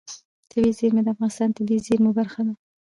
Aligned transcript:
طبیعي 0.51 0.73
زیرمې 0.79 1.01
د 1.03 1.07
افغانستان 1.13 1.47
د 1.49 1.53
طبیعي 1.57 1.79
زیرمو 1.87 2.11
برخه 2.19 2.41
ده. 2.47 2.53